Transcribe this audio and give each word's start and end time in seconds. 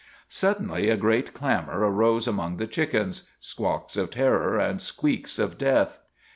Suddenly 0.29 0.89
a 0.89 0.97
great 0.97 1.31
clamor 1.31 1.77
arose 1.87 2.25
among 2.27 2.57
the 2.57 2.65
chickens 2.65 3.27
squawks 3.39 3.95
of 3.95 4.09
terror 4.09 4.57
and 4.57 4.81
squeaks 4.81 5.37
of 5.37 5.59
death. 5.59 5.99